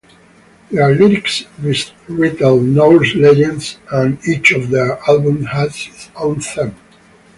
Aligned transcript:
Their 0.71 0.95
lyrics 0.95 1.43
retell 2.07 2.59
Norse 2.59 3.13
legends, 3.13 3.77
and 3.91 4.17
each 4.27 4.51
of 4.51 4.69
their 4.71 4.97
albums 5.07 5.45
has 5.49 5.75
its 5.91 6.09
own 6.15 6.39
theme. 6.39 6.75